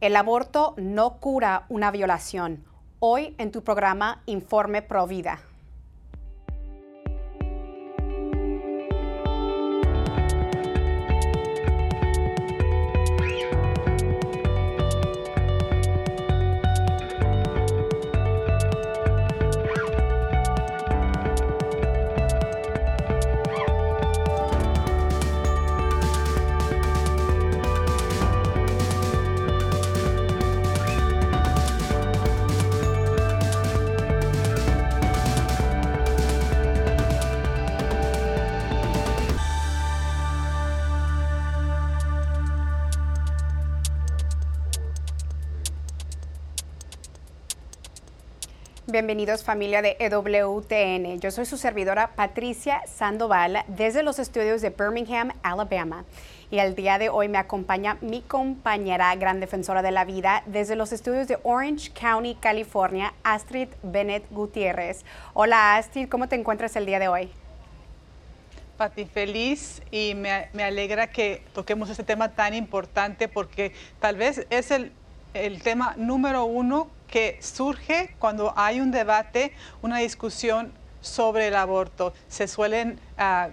[0.00, 2.64] El aborto no cura una violación.
[3.00, 5.40] Hoy en tu programa Informe Provida.
[48.90, 51.20] Bienvenidos familia de EWTN.
[51.20, 56.06] Yo soy su servidora Patricia Sandoval desde los estudios de Birmingham, Alabama.
[56.50, 60.74] Y el día de hoy me acompaña mi compañera, gran defensora de la vida, desde
[60.74, 65.04] los estudios de Orange County, California, Astrid Bennett Gutiérrez.
[65.34, 67.30] Hola Astrid, ¿cómo te encuentras el día de hoy?
[68.78, 74.46] Pati, feliz y me, me alegra que toquemos este tema tan importante porque tal vez
[74.48, 74.92] es el,
[75.34, 82.12] el tema número uno que surge cuando hay un debate, una discusión sobre el aborto.
[82.28, 83.48] Se suelen, ah,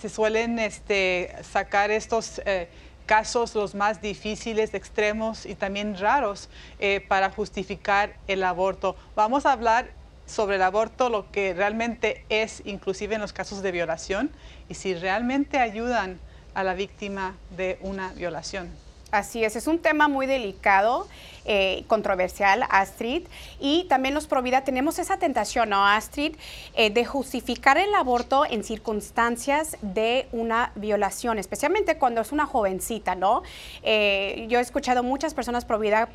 [0.00, 2.68] se suelen este, sacar estos eh,
[3.06, 6.48] casos los más difíciles, extremos y también raros
[6.78, 8.96] eh, para justificar el aborto.
[9.14, 9.90] Vamos a hablar
[10.26, 14.30] sobre el aborto, lo que realmente es, inclusive en los casos de violación,
[14.68, 16.18] y si realmente ayudan
[16.54, 18.85] a la víctima de una violación.
[19.12, 21.06] Así es, es un tema muy delicado,
[21.44, 23.22] eh, controversial, Astrid,
[23.60, 26.34] y también los Provida tenemos esa tentación, ¿no, Astrid?,
[26.74, 33.14] eh, de justificar el aborto en circunstancias de una violación, especialmente cuando es una jovencita,
[33.14, 33.44] ¿no?
[33.84, 36.08] Eh, yo he escuchado muchas personas Provida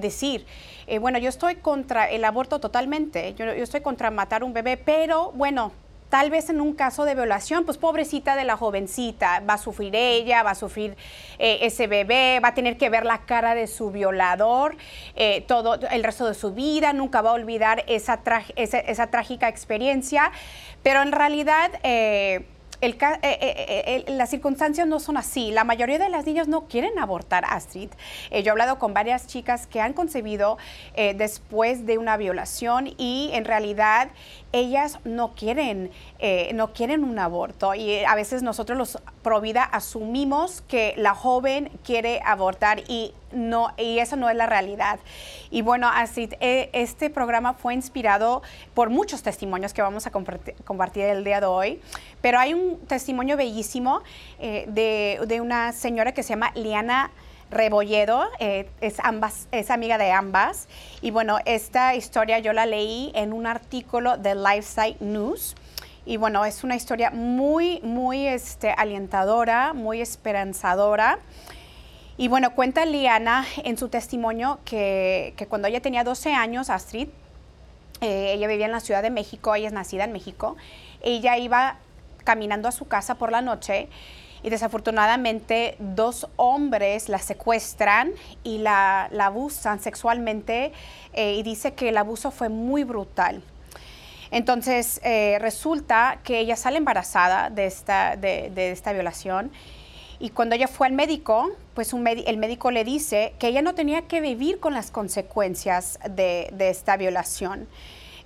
[0.00, 0.44] decir,
[1.00, 5.30] bueno, yo estoy contra el aborto totalmente, yo, yo estoy contra matar un bebé, pero
[5.32, 5.70] bueno,
[6.12, 9.96] tal vez en un caso de violación, pues pobrecita de la jovencita, va a sufrir
[9.96, 10.94] ella, va a sufrir
[11.38, 14.76] eh, ese bebé, va a tener que ver la cara de su violador
[15.16, 18.18] eh, todo el resto de su vida, nunca va a olvidar esa,
[19.10, 20.30] trágica experiencia,
[20.82, 21.70] pero en realidad...
[21.82, 22.44] Eh,
[22.82, 25.50] el, las circunstancias no son así.
[25.50, 27.90] La mayoría de las niñas no quieren abortar, Astrid.
[28.30, 30.58] yo he hablado con varias chicas que han concebido
[30.94, 34.10] después de una violación y en realidad
[34.52, 40.62] ellas no quieren, eh, no quieren un aborto y a veces nosotros los Provida asumimos
[40.62, 44.98] que la joven quiere abortar y no y eso no es la realidad.
[45.50, 48.42] Y bueno, así eh, este programa fue inspirado
[48.74, 51.80] por muchos testimonios que vamos a compartir, el día de hoy,
[52.20, 54.02] pero hay un testimonio bellísimo
[54.38, 57.10] eh, de, de una señora que se llama Liana
[57.52, 60.68] Rebolledo, eh, es, ambas, es amiga de ambas.
[61.02, 65.54] Y bueno, esta historia yo la leí en un artículo de Lifesite News.
[66.04, 71.18] Y bueno, es una historia muy, muy este, alentadora, muy esperanzadora.
[72.16, 77.08] Y bueno, cuenta Liana en su testimonio que, cuando ella tenía 12 años, Astrid,
[78.00, 80.56] eh, ella vivía en la Ciudad de México, ella es nacida en México,
[81.02, 81.76] ella iba
[82.24, 83.88] caminando a su casa por la noche
[84.42, 88.12] y desafortunadamente dos hombres la secuestran
[88.42, 90.72] y la, abusan sexualmente
[91.12, 93.42] eh, y dice que el abuso fue muy brutal.
[94.30, 99.52] Entonces eh, resulta que ella sale embarazada de esta, de, esta violación
[100.22, 104.02] y cuando ella fue al médico, pues el médico le dice que ella no tenía
[104.02, 107.66] que vivir con las consecuencias de, esta violación.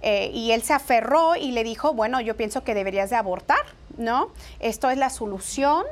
[0.02, 3.64] Eh, y él se aferró y le dijo, bueno, yo pienso que deberías de abortar,
[3.96, 4.28] ¿no?
[4.60, 5.84] Esto es la solución,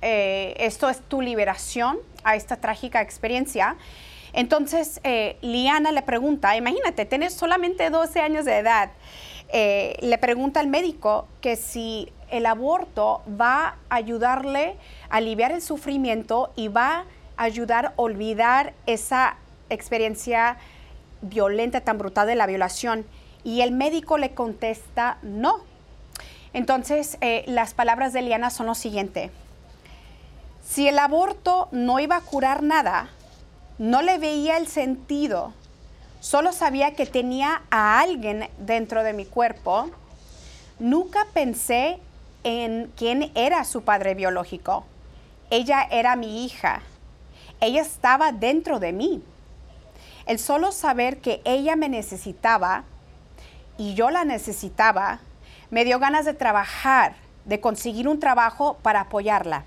[0.00, 3.76] eh, esto es tu liberación a esta trágica experiencia.
[4.32, 8.90] Entonces, eh, Liana le pregunta, imagínate, tienes solamente 12 años de edad,
[9.54, 14.76] eh, le pregunta al médico que si el aborto va a ayudarle
[15.10, 17.04] a aliviar el sufrimiento y va
[17.36, 19.36] a ayudar a olvidar esa
[19.68, 20.56] experiencia
[21.20, 23.06] violenta, tan brutal de la violación.
[23.44, 25.60] Y el médico le contesta no.
[26.54, 29.30] Entonces, las palabras de Liana son lo siguiente.
[30.62, 33.10] Si el aborto no iba a curar nada,
[33.78, 35.52] no le veía el sentido,
[36.20, 39.90] solo sabía que tenía a alguien dentro de mi cuerpo,
[40.78, 41.98] nunca pensé
[42.44, 44.84] en quién era su padre biológico.
[45.50, 46.82] Ella era mi hija.
[47.60, 49.22] Ella estaba dentro de mí.
[50.26, 52.84] El solo saber que ella me necesitaba
[53.76, 55.20] y yo la necesitaba,
[55.70, 59.64] me dio ganas de trabajar, de conseguir un trabajo para apoyarla.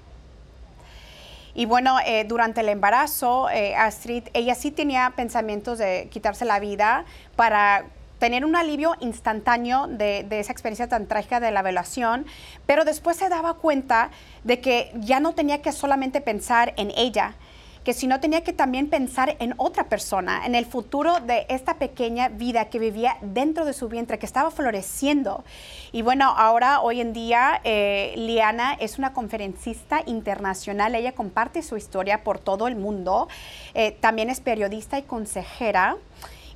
[1.54, 6.60] Y bueno, eh, durante el embarazo, eh, Astrid, ella sí tenía pensamientos de quitarse la
[6.60, 7.06] vida
[7.38, 7.86] para
[8.20, 12.26] tener un alivio instantáneo de, esa experiencia tan trágica de la violación,
[12.66, 14.10] pero después se daba cuenta
[14.44, 17.36] de que ya no tenía que solamente pensar en ella,
[17.84, 21.76] que si no tenía que también pensar en otra persona, en el futuro de esta
[21.76, 25.44] pequeña vida que vivía dentro de su vientre, que estaba floreciendo.
[25.92, 31.78] Y bueno, ahora, hoy en día, eh, Liana es una conferencista internacional, ella comparte su
[31.78, 33.28] historia por todo el mundo,
[33.76, 35.98] eh, también es periodista y consejera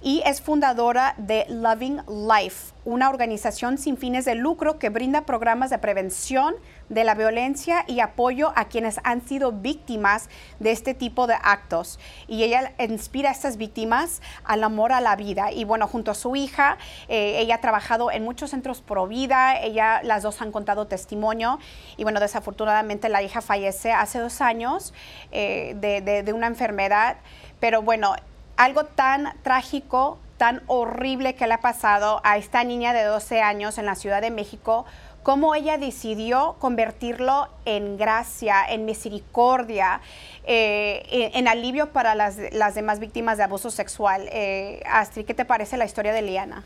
[0.01, 5.69] y es fundadora de Loving Life, una organización sin fines de lucro que brinda programas
[5.69, 6.55] de prevención
[6.87, 10.29] de la violencia y apoyo a quienes han sido víctimas
[10.59, 11.99] de este tipo de actos.
[12.27, 15.51] Y ella inspira a estas víctimas al amor a la vida.
[15.51, 16.77] Y bueno, junto a su hija,
[17.09, 21.59] eh, ella ha trabajado en muchos centros pro vida, ella, las dos han contado testimonio.
[21.97, 24.93] Y bueno, desafortunadamente la hija fallece hace dos años
[25.31, 27.17] eh, de, de una enfermedad.
[27.59, 28.15] Pero bueno,
[28.59, 33.77] algo tan trágico, tan horrible que le ha pasado a esta niña de 12 años
[33.77, 34.85] en la Ciudad de México,
[35.23, 40.01] cómo ella decidió convertirlo en gracia, en misericordia,
[40.43, 42.35] eh, en, alivio para las,
[42.75, 44.27] demás víctimas de abuso sexual.
[44.29, 46.65] Eh, Astrid, ¿qué te parece la historia de Liana?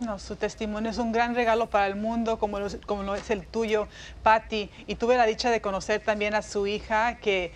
[0.00, 3.28] No, su testimonio es un gran regalo para el mundo, como lo, como lo es
[3.28, 3.86] el tuyo,
[4.22, 4.70] Patty.
[4.86, 7.52] Y tuve la dicha de conocer también a su hija, que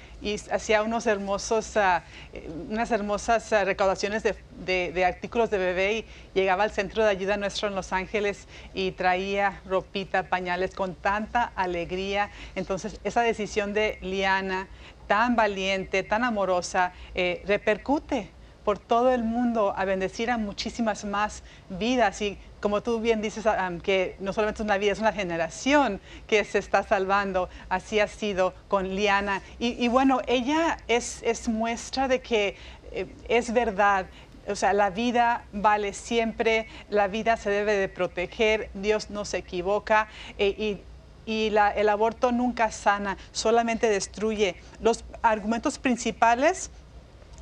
[0.53, 2.03] hacía unos hermosos, ah,
[2.35, 6.05] eh, unas hermosas ah, recaudaciones de, artículos de bebé y
[6.35, 11.45] llegaba al centro de ayuda nuestro en Los Ángeles y traía ropita, pañales con tanta
[11.57, 12.29] alegría.
[12.57, 14.69] Entonces, esa decisión de Liana,
[15.07, 21.43] tan valiente, tan amorosa, eh, repercute por todo el mundo a bendecir a muchísimas más
[21.69, 23.45] vidas y como tú bien dices,
[23.83, 27.51] que no solamente es una vida, es una generación que se está salvando.
[27.69, 29.43] Así ha sido con Liana.
[29.59, 32.57] Y, bueno, ella es, es, muestra de que
[32.93, 34.07] eh, es verdad.
[34.49, 39.37] O sea, la vida vale siempre, la vida se debe de proteger, Dios no se
[39.37, 40.09] equivoca
[40.39, 40.81] eh,
[41.27, 44.57] y, y la, el aborto nunca sana, solamente destruye.
[44.81, 46.71] Los argumentos principales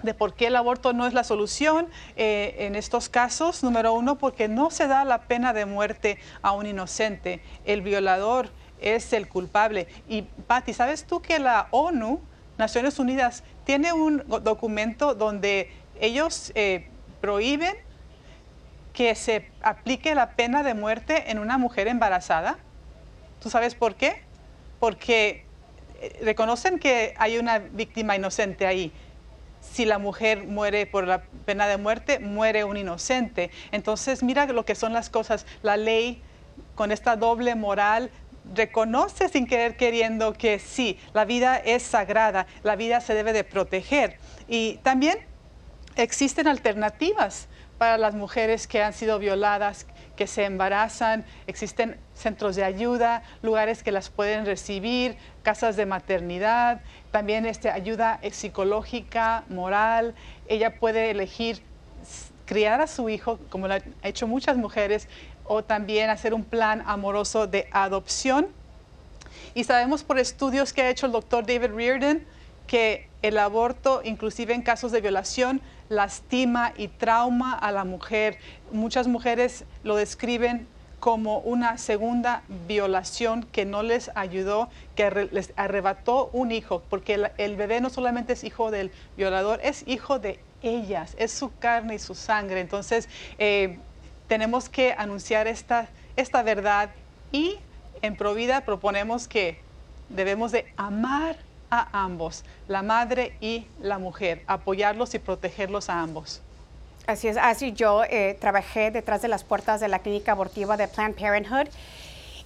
[0.03, 3.63] de por qué el aborto no es la solución eh, en estos casos.
[3.63, 7.41] Número uno, porque no se da la pena de muerte a un inocente.
[7.65, 8.51] El violador
[8.81, 9.87] es el culpable.
[10.09, 12.21] Y Patti, ¿sabes tú que la ONU,
[12.59, 15.71] Naciones Unidas, tiene un documento donde
[16.01, 16.89] ellos eh,
[17.21, 17.75] prohíben
[18.93, 22.59] que se aplique la pena de muerte en una mujer embarazada?
[23.41, 24.23] ¿Tú sabes por qué?
[24.81, 25.47] Porque
[26.01, 28.93] eh, reconocen que hay una víctima inocente ahí
[29.63, 33.51] si la mujer muere por la pena de muerte, muere un inocente.
[33.71, 35.47] Entonces, mira lo que son las cosas.
[35.63, 36.21] La ley
[36.75, 38.11] con esta doble moral
[38.55, 43.45] reconoce sin querer queriendo que sí, la vida es sagrada, la vida se debe de
[43.45, 44.19] proteger.
[44.49, 45.19] Y también
[45.97, 47.49] existen alternativas
[47.79, 49.87] para las mujeres que han sido violadas,
[50.23, 56.81] que se embarazan, existen centros de ayuda, lugares que las pueden recibir, casas de maternidad,
[57.11, 60.15] también este, ayuda psicológica, moral.
[60.47, 61.61] Ella puede elegir
[62.45, 65.09] criar a su hijo, como lo han hecho muchas mujeres,
[65.43, 68.47] o también hacer un plan amoroso de adopción.
[69.55, 72.25] Y sabemos por estudios que ha hecho el doctor David Reardon
[72.69, 78.39] que el aborto, inclusive en casos de violación, lastima y trauma a la mujer.
[78.73, 80.67] Muchas mujeres lo describen
[81.03, 87.57] como una segunda violación que no les ayudó, que les arrebató un hijo, porque el,
[87.57, 91.99] bebé no solamente es hijo del violador, es hijo de ellas, es su carne y
[91.99, 92.61] su sangre.
[92.61, 93.09] Entonces,
[93.39, 93.79] eh,
[94.29, 96.91] tenemos que anunciar esta, esta verdad
[97.33, 97.57] y
[98.01, 99.59] en Provida proponemos que
[100.09, 101.37] debemos de amar
[101.73, 106.43] a ambos, la madre y la mujer, apoyarlos y protegerlos a ambos.
[107.07, 110.87] Así es, así yo eh, trabajé detrás de las puertas de la clínica abortiva de
[110.87, 111.69] Planned Parenthood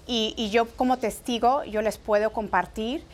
[0.07, 3.05] y, yo como testigo, yo les puedo compartir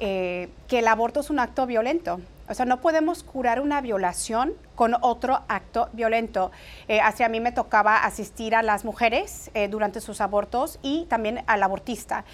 [0.00, 2.18] eh, que el aborto es un acto violento.
[2.48, 6.50] O sea, no podemos curar una violación con otro acto violento.
[6.88, 11.44] Eh, así a mí me tocaba asistir a las mujeres durante sus abortos y también
[11.46, 12.24] al abortista.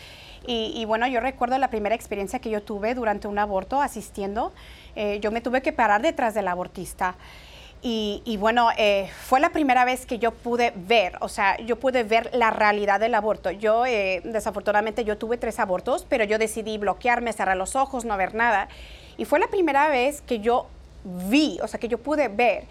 [0.46, 4.52] Y, bueno, yo recuerdo la primera experiencia que yo tuve durante un aborto asistiendo.
[4.94, 7.16] Eh, yo me tuve que parar detrás del abortista.
[7.86, 12.02] Y, bueno, eh, fue la primera vez que yo pude ver, o sea, yo pude
[12.02, 13.50] ver la realidad del aborto.
[13.50, 18.16] Yo, eh, desafortunadamente, yo tuve tres abortos, pero yo decidí bloquearme, cerrar los ojos, no
[18.16, 18.68] ver nada.
[19.18, 20.66] Y fue la primera vez que yo
[21.04, 22.64] vi, o sea, que yo pude ver.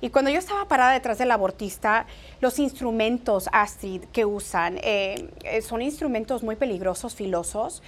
[0.00, 2.06] Y cuando yo estaba parada detrás del abortista,
[2.40, 7.82] los instrumentos, Astrid, que usan, eh, eh, son instrumentos muy peligrosos, filosos.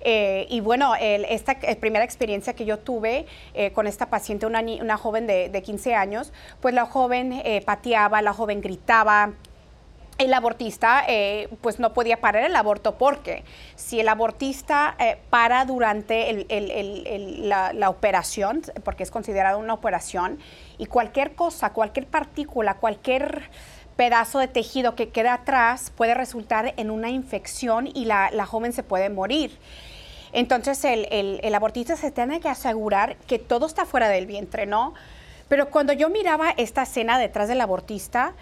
[0.00, 3.26] Eh, y bueno, esta primera experiencia que yo tuve
[3.74, 8.32] con esta paciente, una, una joven de, de, 15 años, pues la joven pateaba, la
[8.32, 9.32] joven gritaba,
[10.18, 13.44] el abortista eh, pues no podía parar el aborto porque
[13.76, 16.46] si el abortista eh, para durante
[17.40, 20.38] la, operación, porque es considerada una operación,
[20.76, 23.48] y cualquier cosa, cualquier partícula, cualquier
[23.96, 28.82] pedazo de tejido que queda atrás puede resultar en una infección y la, joven se
[28.82, 29.56] puede morir.
[30.32, 34.94] Entonces el, abortista se tiene que asegurar que todo está fuera del vientre, ¿no?
[35.48, 38.34] Pero cuando yo miraba esta escena detrás del abortista,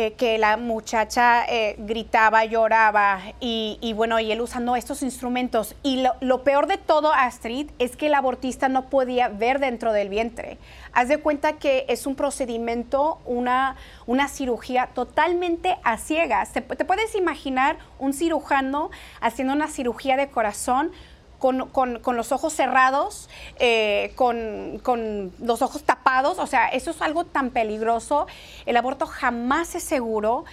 [0.00, 5.74] eh, que la muchacha eh, gritaba, lloraba y, bueno, y él usando estos instrumentos.
[5.82, 10.08] Y lo, peor de todo, Astrid, es que el abortista no podía ver dentro del
[10.08, 10.58] vientre.
[10.92, 13.74] Haz de cuenta que es un procedimiento, una,
[14.06, 16.52] una cirugía totalmente a ciegas.
[16.52, 20.92] ¿Te, ¿Te puedes imaginar un cirujano haciendo una cirugía de corazón?
[21.38, 23.28] Con, con, los ojos cerrados,
[23.58, 26.38] eh, con, con, los ojos tapados.
[26.38, 28.26] O sea, eso es algo tan peligroso.
[28.66, 30.44] El aborto jamás es seguro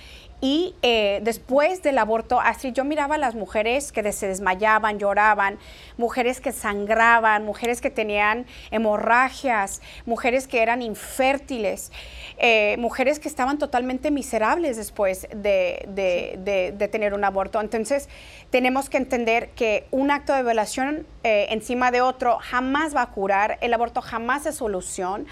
[0.42, 5.58] y eh, después del aborto, así yo miraba a las mujeres que se desmayaban, lloraban,
[5.98, 11.92] mujeres que sangraban, mujeres que tenían hemorragias, mujeres que eran infértiles,
[12.38, 17.62] eh, mujeres que estaban totalmente miserables después de, tener un aborto.
[17.62, 18.10] Entonces,
[18.50, 23.12] tenemos que entender que un acto de violación eh, encima de otro jamás va a
[23.12, 25.26] curar, el aborto jamás es solución,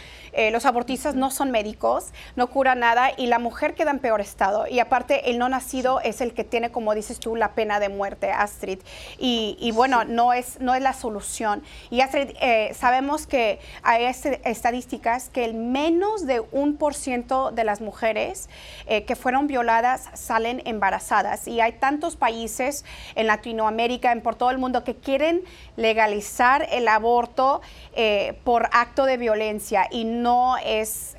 [0.52, 4.66] los abortistas no son médicos, no curan nada y la mujer queda en peor estado.
[4.94, 8.32] Aparte el no nacido es el que tiene, como dices tú, la pena de muerte,
[8.32, 8.78] Astrid.
[9.18, 11.64] Y, bueno, no, es, no es la solución.
[11.90, 17.50] Y Astrid, eh, sabemos que hay este, estadísticas que el menos de un por ciento
[17.50, 18.50] de las mujeres
[18.86, 21.48] eh, que fueron violadas salen embarazadas.
[21.48, 22.86] Y hay tantos países
[23.16, 25.42] en Latinoamérica, en por todo el mundo, que quieren
[25.76, 27.62] legalizar el aborto
[27.96, 29.88] eh, por acto de violencia.
[29.90, 31.16] Y no es,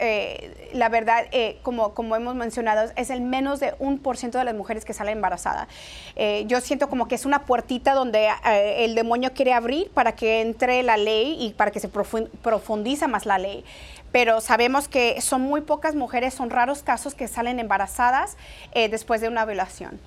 [0.73, 1.25] la verdad,
[1.63, 4.93] como, como hemos mencionado, es el menos de un por ciento de las mujeres que
[4.93, 5.69] salen embarazadas.
[6.17, 10.13] Eh, yo siento como que es una puertita donde eh, el demonio quiere abrir para
[10.13, 13.65] que entre la ley y para que se profundiza más la ley
[14.15, 18.37] pero sabemos que son muy pocas mujeres, son raros casos que salen embarazadas
[18.71, 19.99] eh, después de una violación.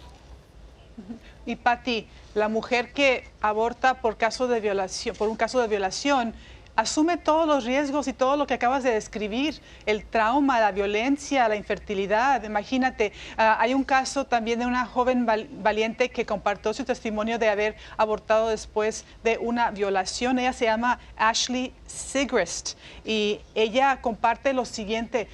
[1.46, 6.34] Y Patti, la mujer que aborta por caso de violación, por un caso de violación,
[6.78, 11.50] asume todos los riesgos y todo lo que acabas de describir, el trauma, la violencia,
[11.50, 12.44] la infertilidad.
[12.44, 17.50] Imagínate, ah, hay un caso también de una joven valiente que compartió su testimonio de
[17.50, 20.38] haber abortado después de una violación.
[20.38, 25.28] Ella se llama Ashley Sigrist y ella comparte lo siguiente,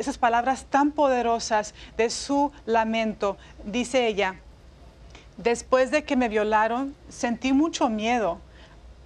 [0.00, 3.36] esas palabras tan poderosas de su lamento.
[3.64, 4.34] Dice ella,
[5.36, 8.40] después de que me violaron, sentí mucho miedo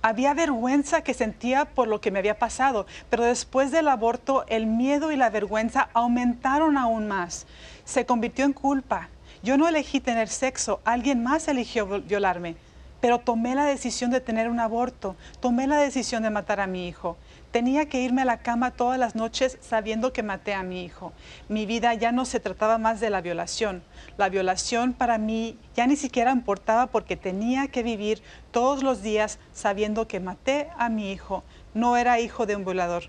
[0.07, 4.67] había vergüenza que sentía por lo que me había pasado, pero después del aborto el
[4.67, 7.47] miedo y la vergüenza aumentaron aún más.
[7.85, 9.09] Se convirtió en culpa.
[9.43, 12.55] Yo no elegí tener sexo, alguien más eligió violarme,
[13.01, 16.87] pero tomé la decisión de tener un aborto, tomé la decisión de matar a mi
[16.87, 17.17] hijo.
[17.51, 21.13] Tenía que irme a la cama todas las noches sabiendo que maté a mi hijo.
[21.49, 23.83] Mi vida ya no se trataba más de la violación.
[24.19, 29.39] La violación para mí ya ni siquiera importaba porque tenía que vivir todos los días
[29.53, 31.45] sabiendo que maté a mi hijo.
[31.73, 33.05] No era hijo de un violador,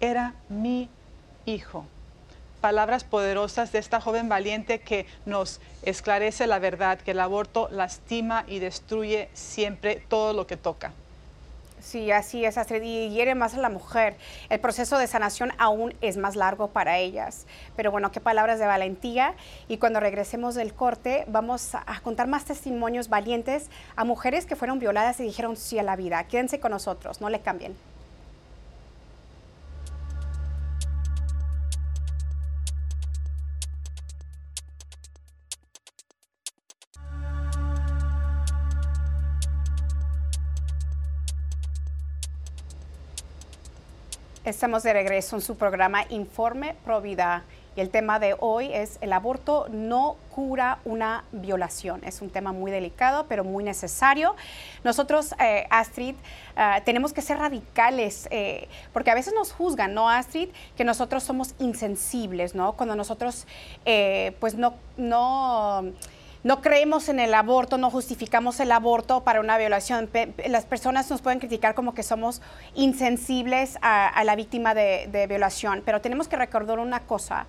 [0.00, 0.90] era mi
[1.46, 1.86] hijo.
[2.60, 8.44] Palabras poderosas de esta joven valiente que nos esclarece la verdad, que el aborto lastima
[8.48, 10.92] y destruye siempre todo lo que toca.
[11.86, 14.16] Sí, así es, Astrid, y hiere más a la mujer.
[14.48, 17.46] El proceso de sanación aún es más largo para ellas.
[17.76, 19.36] Pero bueno, qué palabras de valentía.
[19.68, 24.80] Y cuando regresemos del corte, vamos a contar más testimonios valientes a mujeres que fueron
[24.80, 26.24] violadas y dijeron sí a la vida.
[26.24, 27.76] Quédense con nosotros, no le cambien.
[44.46, 47.42] Estamos de regreso en su programa Informe Provida
[47.74, 52.00] y el tema de hoy es el aborto no cura una violación.
[52.04, 54.36] Es un tema muy delicado, pero muy necesario.
[54.84, 56.14] Nosotros, eh, Astrid,
[56.56, 60.50] eh, tenemos que ser radicales, eh, porque a veces nos juzgan, ¿no, Astrid?
[60.76, 62.74] Que nosotros somos insensibles, ¿no?
[62.74, 63.48] Cuando nosotros,
[64.38, 65.92] pues, no, no
[66.46, 70.08] no creemos en el aborto, no justificamos el aborto para una violación.
[70.46, 72.40] las personas nos pueden criticar como que somos
[72.76, 77.48] insensibles a, la víctima de, de violación, pero tenemos que recordar una cosa,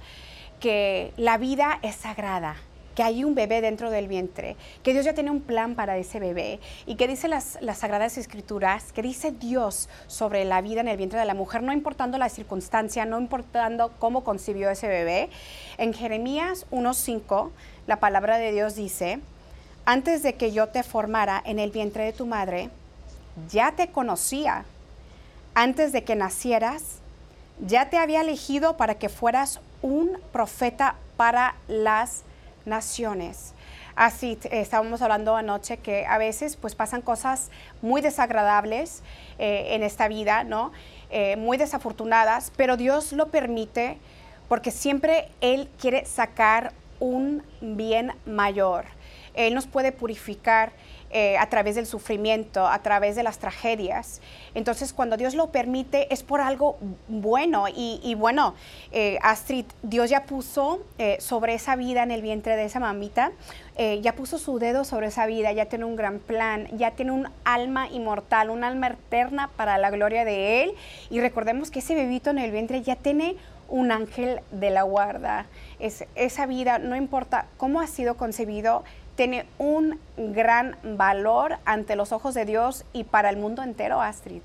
[0.59, 2.55] que la vida es sagrada
[2.97, 6.19] que hay un bebé dentro del vientre, que Dios ya tiene un plan para ese
[6.19, 10.87] bebé y que dice las, las Sagradas Escrituras, que dice Dios sobre la vida en
[10.87, 15.29] el vientre de la mujer, no importando la circunstancia, no importando cómo concibió ese bebé.
[15.77, 17.51] En Jeremías 1.5,
[17.85, 19.19] la palabra de Dios dice,
[19.85, 22.71] antes de que yo te formara en el vientre de tu madre,
[23.47, 24.65] ya te conocía.
[25.53, 26.97] Antes de que nacieras,
[27.63, 32.23] ya te había elegido para que fueras un profeta para las
[32.67, 33.53] naciones.
[33.95, 37.49] Así estábamos hablando anoche que a veces pues pasan cosas
[37.81, 39.01] muy desagradables
[39.39, 40.71] eh, en esta vida, ¿no?
[41.09, 43.97] Eh, muy desafortunadas, pero Dios lo permite
[44.47, 48.85] porque siempre Él quiere sacar un bien mayor.
[49.33, 50.73] Él nos puede purificar
[51.09, 54.21] eh, a través del sufrimiento, a través de las tragedias.
[54.55, 57.65] Entonces, cuando Dios lo permite, es por algo bueno.
[57.73, 58.55] Y, bueno,
[58.91, 63.31] eh, Astrid, Dios ya puso eh, sobre esa vida en el vientre de esa mamita,
[64.01, 67.29] ya puso su dedo sobre esa vida, ya tiene un gran plan, ya tiene un
[67.43, 70.73] alma inmortal, un alma eterna para la gloria de Él.
[71.11, 73.35] Y recordemos que ese bebito en el vientre ya tiene
[73.69, 75.45] un ángel de la guarda.
[75.79, 78.83] Es, esa vida, no importa cómo ha sido concebido,
[79.17, 84.41] tiene un gran valor ante los ojos de Dios y para el mundo entero, Astrid.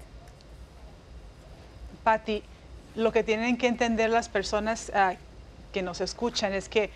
[2.02, 2.42] Patti,
[2.96, 5.14] lo que tienen que entender las personas ah,
[5.72, 6.90] que nos escuchan es que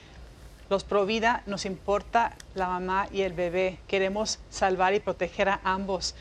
[0.70, 3.78] los Provida nos importa la mamá y el bebé.
[3.86, 6.14] Queremos salvar y proteger a ambos.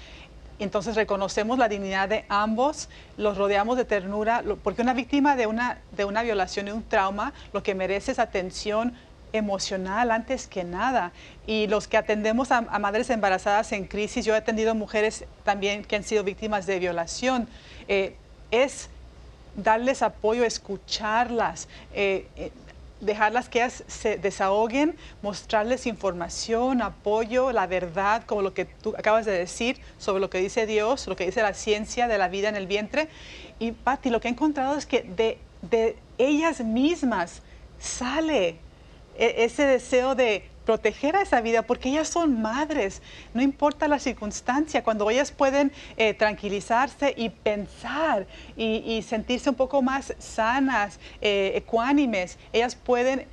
[0.59, 5.79] Entonces reconocemos la dignidad de ambos, los rodeamos de ternura, porque una víctima de una,
[5.95, 8.93] de una violación y un trauma lo que merece es atención,
[9.35, 11.11] emocional antes que nada.
[11.45, 15.95] Y los que atendemos a, madres embarazadas en crisis, yo he atendido mujeres también que
[15.95, 17.47] han sido víctimas de violación,
[17.87, 18.15] eh,
[18.51, 18.89] es
[19.55, 21.67] darles apoyo, escucharlas.
[21.93, 22.51] Eh, eh,
[23.01, 29.25] dejarlas que ellas se desahoguen, mostrarles información, apoyo, la verdad, como lo que tú acabas
[29.25, 32.49] de decir, sobre lo que dice Dios, lo que dice la ciencia de la vida
[32.49, 33.09] en el vientre.
[33.59, 37.41] Y Patti, lo que he encontrado es que de, de ellas mismas
[37.79, 38.57] sale
[39.17, 43.01] ese deseo de proteger a esa vida porque ellas son madres,
[43.33, 48.25] no importa la circunstancia, cuando ellas pueden eh, tranquilizarse y pensar
[48.57, 53.27] y, sentirse un poco más sanas, eh, ecuánimes, ellas pueden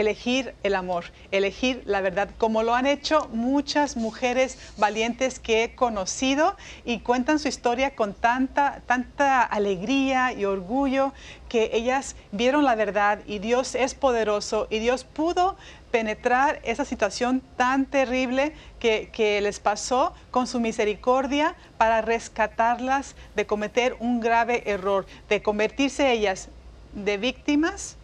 [0.00, 5.74] elegir el amor, elegir la verdad, como lo han hecho muchas mujeres valientes que he
[5.74, 11.12] conocido y cuentan su historia con tanta, tanta alegría y orgullo
[11.48, 15.56] que ellas vieron la verdad y Dios es poderoso y Dios pudo
[15.90, 23.46] penetrar esa situación tan terrible que, que, les pasó con su misericordia para rescatarlas de
[23.46, 26.50] cometer un grave error, de convertirse ellas
[26.92, 27.96] de víctimas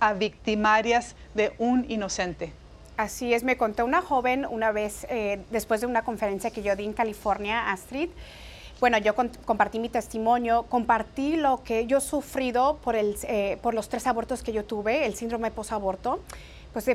[0.00, 2.52] a victimarias de un inocente.
[2.96, 6.74] Así es, me contó una joven una vez, eh, después de una conferencia que yo
[6.74, 8.08] di en California, Astrid.
[8.80, 13.74] Bueno, yo compartí mi testimonio, compartí lo que yo he sufrido por, el, eh, por
[13.74, 16.20] los tres abortos que yo tuve, el síndrome posaborto.
[16.72, 16.86] Pues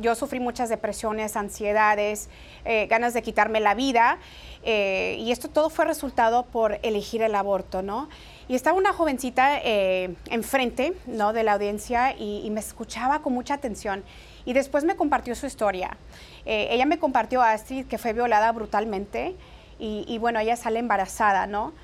[0.00, 2.28] yo sufrí muchas depresiones, ansiedades,
[2.64, 4.18] eh, ganas de quitarme la vida,
[4.64, 8.08] y esto todo fue resultado por elegir el aborto, ¿no?
[8.48, 11.32] Y estaba una jovencita eh, enfrente ¿no?
[11.32, 14.04] de la audiencia y, me escuchaba con mucha atención.
[14.44, 15.96] Y después me compartió su historia.
[16.44, 19.34] Eh, ella me compartió a Astrid que fue violada brutalmente
[19.78, 21.74] y, bueno, ella sale embarazada, ¿no?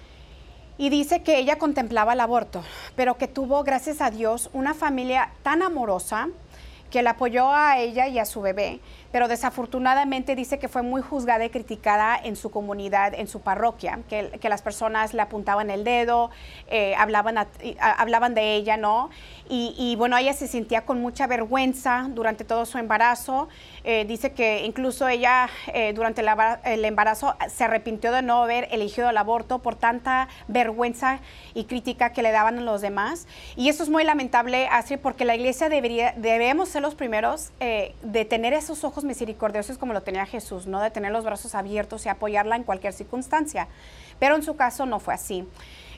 [0.78, 2.62] Y dice que ella contemplaba el aborto,
[2.96, 6.31] pero que tuvo, gracias a Dios, una familia tan amorosa
[6.92, 8.78] que la apoyó a ella y a su bebé
[9.12, 14.01] pero desafortunadamente dice que fue muy juzgada y criticada en su comunidad, en su parroquia,
[14.09, 16.31] que, las personas le apuntaban el dedo,
[16.68, 17.46] eh, hablaban,
[17.81, 19.11] hablaban de ella, ¿no?
[19.55, 23.48] Y, bueno, ella se sentía con mucha vergüenza durante todo su embarazo.
[23.85, 26.22] Eh, dice que incluso ella eh, durante
[26.64, 31.18] el embarazo se arrepintió de no haber elegido el aborto por tanta vergüenza
[31.53, 33.27] y crítica que le daban a los demás.
[33.55, 38.25] Y eso es muy lamentable, así porque la iglesia debería, debemos ser los primeros de
[38.25, 40.81] tener esos ojos misericordiosos como lo tenía Jesús, ¿no?
[40.81, 43.69] De tener los brazos abiertos y apoyarla en cualquier circunstancia.
[44.19, 45.47] Pero en su caso no fue así.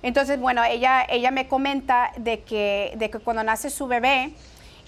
[0.02, 4.34] Entonces, bueno, ella, ella me comenta de que, de que cuando nace su bebé,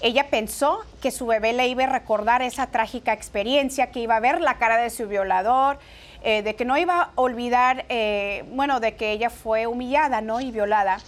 [0.02, 4.20] ella pensó que su bebé le iba a recordar esa trágica experiencia, que iba a
[4.20, 5.78] ver la cara de su violador,
[6.22, 10.40] eh, de que no iba a olvidar, eh, bueno, de que ella fue humillada, ¿no?
[10.40, 10.98] Y violada,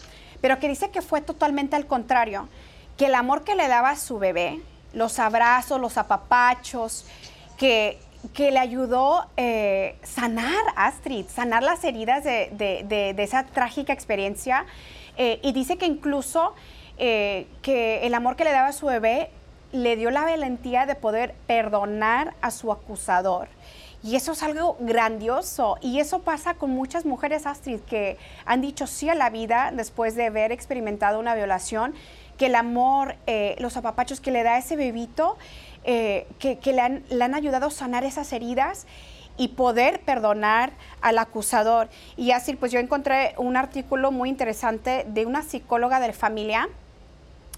[0.41, 2.49] pero que dice que fue totalmente al contrario,
[2.97, 4.61] que el amor que le daba a su bebé
[4.93, 7.07] los abrazos, los apapachos,
[7.57, 7.99] que,
[8.35, 14.67] que le ayudó eh, sanar Astrid, sanar las heridas de, esa trágica experiencia.
[15.17, 16.55] Eh, y dice que incluso
[16.97, 19.31] eh, que el amor que le daba a su bebé
[19.73, 23.49] le dio la valentía de poder perdonar a su acusador.
[24.03, 25.77] Y eso es algo grandioso.
[25.81, 30.15] Y eso pasa con muchas mujeres, Astrid, que han dicho sí a la vida después
[30.15, 31.95] de haber experimentado una violación,
[32.39, 35.37] que el amor, eh, los apapachos que le da ese bebito,
[35.85, 38.87] eh, que, le, han, ayudado a sanar esas heridas
[39.37, 41.89] y poder perdonar al acusador.
[42.17, 46.69] Y así, pues yo encontré un artículo muy interesante de una psicóloga de familia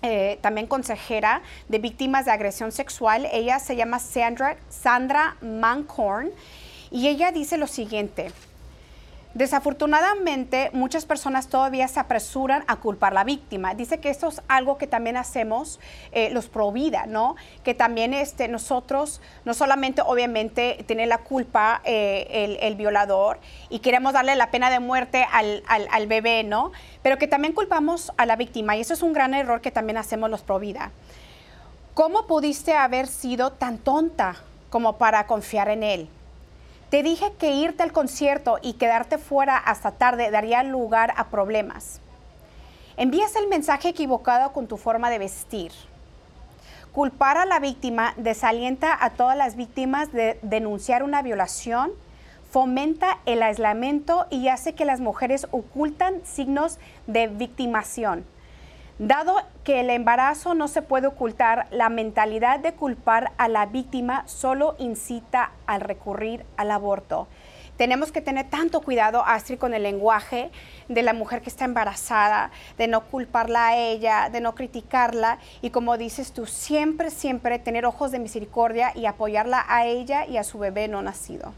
[0.02, 3.26] eh, también consejera de víctimas de agresión sexual.
[3.32, 6.30] Ella se llama Sandra, Sandra Mancorn
[6.90, 8.32] y ella dice lo siguiente.
[9.34, 13.74] Desafortunadamente, muchas personas todavía se apresuran a culpar a la víctima.
[13.74, 15.78] Dice que esto es algo que también hacemos
[16.10, 17.36] eh, los pro vida, ¿no?
[17.62, 23.38] Que también este, nosotros, no solamente obviamente tiene la culpa eh, el, violador
[23.68, 26.72] y queremos darle la pena de muerte al, al, bebé, ¿no?
[27.02, 29.96] Pero que también culpamos a la víctima y eso es un gran error que también
[29.96, 30.90] hacemos los pro vida.
[31.94, 34.36] ¿Cómo pudiste haber sido tan tonta
[34.70, 36.08] como para confiar en él?
[36.90, 42.00] Te dije que irte al concierto y quedarte fuera hasta tarde daría lugar a problemas.
[42.96, 45.70] Envías el mensaje equivocado con tu forma de vestir.
[46.92, 51.92] Culpar a la víctima desalienta a todas las víctimas de denunciar una violación,
[52.50, 58.24] fomenta el aislamiento y hace que las mujeres ocultan signos de victimación.
[59.00, 59.34] Dado
[59.64, 64.76] que el embarazo no se puede ocultar, la mentalidad de culpar a la víctima solo
[64.78, 67.26] incita al recurrir al aborto.
[67.78, 70.50] Tenemos que tener tanto cuidado, Astrid, con el lenguaje
[70.88, 75.70] de la mujer que está embarazada, de no culparla a ella, de no criticarla y
[75.70, 80.44] como dices tú, siempre, siempre tener ojos de misericordia y apoyarla a ella y a
[80.44, 81.54] su bebé no nacido.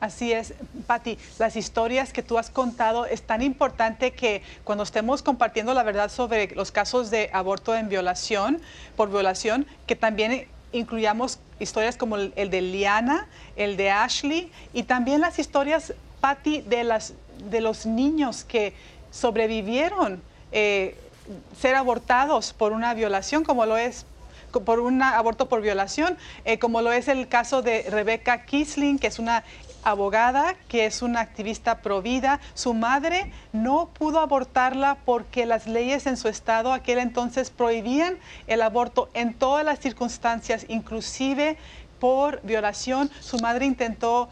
[0.00, 0.54] Así es,
[0.86, 5.82] Patti, las historias que tú has contado es tan importante que cuando estemos compartiendo la
[5.82, 8.60] verdad sobre los casos de aborto en violación,
[8.96, 15.20] por violación, que también incluyamos historias como el, de Liana, el de Ashley y también
[15.20, 17.14] las historias, Patti, de, las,
[17.48, 18.74] de los niños que
[19.10, 20.20] sobrevivieron
[20.50, 20.96] eh,
[21.60, 24.04] ser abortados por una violación, como lo es
[24.50, 29.06] por un aborto por violación, eh, como lo es el caso de Rebecca Kisling, que
[29.06, 29.44] es una
[29.82, 32.40] abogada, que es una activista pro vida.
[32.54, 38.62] Su madre no pudo abortarla porque las leyes en su estado aquel entonces prohibían el
[38.62, 41.56] aborto en todas las circunstancias, inclusive
[42.00, 43.10] por violación.
[43.20, 44.28] Su madre intentó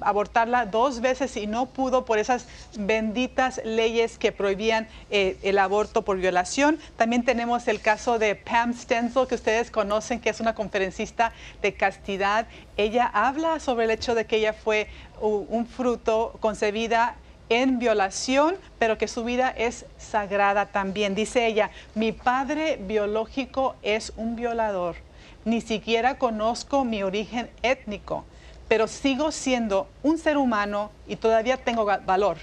[0.00, 2.46] abortarla dos veces y no pudo por esas
[2.78, 6.78] benditas leyes que prohibían eh, el aborto por violación.
[6.96, 11.74] También tenemos el caso de Pam Stenzel, que ustedes conocen, que es una conferencista de
[11.74, 12.46] castidad.
[12.76, 14.88] Ella habla sobre el hecho de que ella fue
[15.20, 17.16] un fruto concebida
[17.48, 21.14] en violación, pero que su vida es sagrada también.
[21.14, 24.96] Dice ella, mi padre biológico es un violador.
[25.44, 28.24] Ni siquiera conozco mi origen étnico
[28.68, 32.36] pero sigo siendo un ser humano y todavía tengo valor.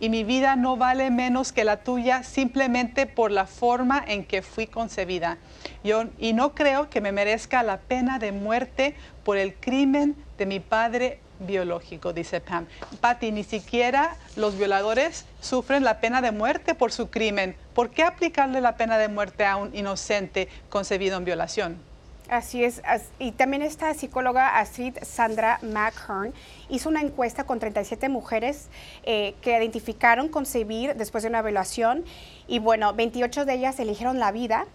[0.00, 4.42] Y mi vida no vale menos que la tuya simplemente por la forma en que
[4.42, 5.38] fui concebida.
[5.82, 10.46] Yo, y no creo que me merezca la pena de muerte por el crimen de
[10.46, 12.66] mi padre biológico, dice Pam.
[13.00, 17.56] Patty, ni siquiera los violadores sufren la pena de muerte por su crimen.
[17.74, 21.87] ¿Por qué aplicarle la pena de muerte a un inocente concebido en violación?
[22.28, 22.82] Así es,
[23.18, 26.34] y también esta psicóloga Astrid Sandra McHern
[26.68, 28.68] hizo una encuesta con 37 mujeres
[29.04, 32.04] eh, que identificaron concebir después de una violación
[32.46, 34.66] y bueno, 28 de ellas eligieron la vida,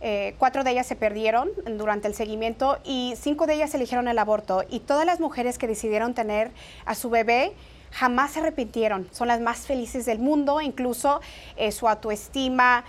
[0.00, 4.18] eh, cuatro de ellas se perdieron durante el seguimiento y cinco de ellas eligieron el
[4.20, 6.52] aborto y todas las mujeres que decidieron tener
[6.84, 7.52] a su bebé
[7.90, 11.20] jamás se arrepintieron, son las más felices del mundo, incluso
[11.56, 12.84] eh, su autoestima,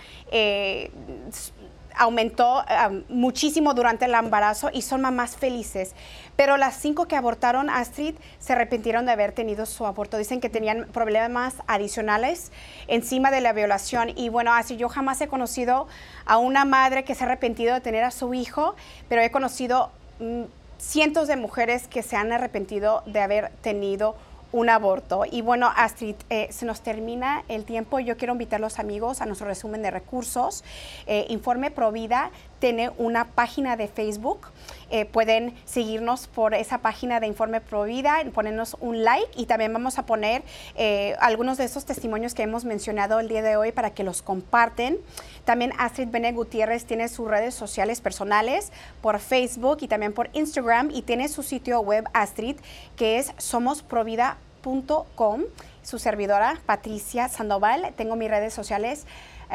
[1.96, 5.94] aumentó eh, muchísimo durante el embarazo y son mamás felices.
[6.36, 10.18] Pero las cinco que abortaron Astrid se arrepintieron de haber tenido su aborto.
[10.18, 12.50] Dicen que tenían problemas adicionales
[12.88, 14.10] encima de la violación.
[14.16, 15.86] Y bueno, así yo jamás he conocido
[16.26, 18.74] a una madre que se ha arrepentido de tener a su hijo,
[19.08, 20.42] pero he conocido mm,
[20.78, 24.16] cientos de mujeres que se han arrepentido de haber tenido
[24.54, 25.24] un aborto.
[25.28, 27.98] Y bueno, Astrid, eh, se nos termina el tiempo.
[27.98, 30.62] Yo quiero invitar a los amigos a nuestro resumen de recursos.
[31.06, 34.46] Eh, Informe Provida tiene una página de Facebook.
[34.90, 39.98] Eh, pueden seguirnos por esa página de Informe Provida, ponernos un like y también vamos
[39.98, 40.42] a poner
[40.76, 44.22] eh, algunos de esos testimonios que hemos mencionado el día de hoy para que los
[44.22, 44.98] comparten.
[45.44, 50.90] También Astrid Bene Gutiérrez tiene sus redes sociales personales por Facebook y también por Instagram
[50.90, 52.56] y tiene su sitio web Astrid
[52.96, 55.42] que es somosprovida.com.
[55.82, 57.92] Su servidora Patricia Sandoval.
[57.94, 59.04] Tengo mis redes sociales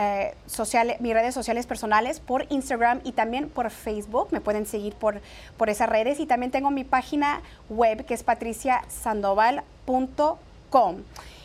[0.02, 0.34] eh,
[1.02, 4.30] mis redes sociales personales por Instagram y también por Facebook.
[4.32, 5.20] Me pueden seguir por,
[5.58, 6.22] por esas redes.
[6.22, 10.96] Y también tengo mi página web que es patriciasandoval.com.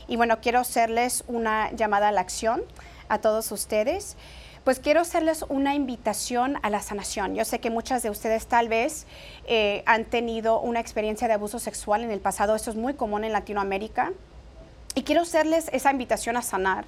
[0.06, 2.62] Y bueno, quiero hacerles una llamada a la acción
[3.08, 4.16] a todos ustedes.
[4.62, 7.34] Pues quiero hacerles una invitación a la sanación.
[7.34, 9.08] Yo sé que muchas de ustedes tal vez
[9.46, 12.54] eh, han tenido una experiencia de abuso sexual en el pasado.
[12.54, 14.12] Esto es muy común en Latinoamérica.
[14.94, 16.84] Y quiero hacerles esa invitación a sanar.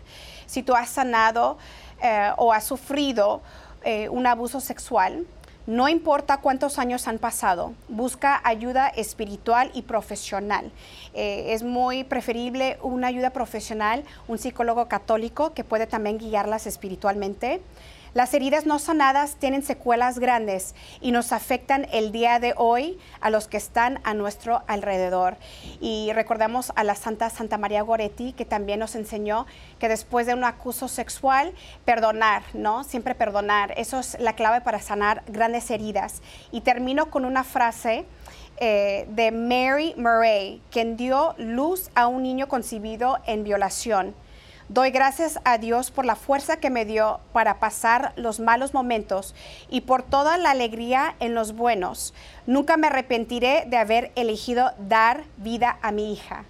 [0.47, 1.59] Si tú has sanado
[2.03, 3.43] eh, o has sufrido
[3.83, 5.27] eh, un abuso sexual,
[5.67, 10.71] no importa cuántos años han pasado, busca ayuda espiritual y profesional.
[11.13, 17.61] Eh, es muy preferible una ayuda profesional, un psicólogo católico que puede también guiarlas espiritualmente.
[18.17, 23.29] Las heridas no sanadas tienen secuelas grandes y nos afectan el día de hoy a
[23.29, 25.37] los que están a nuestro alrededor.
[25.83, 29.45] Y recordamos a la Santa Santa María Goretti, que también nos enseñó
[29.79, 31.53] que después de un acuso sexual,
[31.85, 32.85] perdonar, ¿no?
[32.85, 33.75] Siempre perdonar.
[33.77, 36.23] Eso es la clave para sanar grandes heridas.
[36.51, 38.07] Y termino con una frase.
[38.59, 44.15] Eh, de Mary Murray, quien dio luz a un niño concebido en violación.
[44.69, 49.33] Doy gracias a Dios por la fuerza que me dio para pasar los malos momentos
[49.71, 52.15] y por toda la alegría en los buenos.
[52.49, 56.47] Nunca me arrepentiré de haber elegido dar vida a mi hija.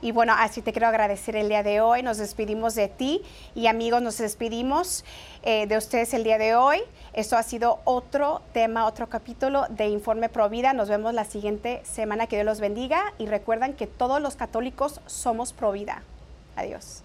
[0.00, 2.04] Y bueno, así te quiero agradecer el día de hoy.
[2.04, 3.20] Nos despedimos de ti
[3.56, 5.04] y amigos, nos despedimos
[5.42, 6.78] eh, de ustedes el día de hoy.
[7.14, 10.72] Esto ha sido otro tema, otro capítulo de Informe Provida.
[10.72, 12.28] Nos vemos la siguiente semana.
[12.28, 16.04] Que Dios los bendiga y recuerden que todos los católicos somos Provida.
[16.54, 17.02] Adiós.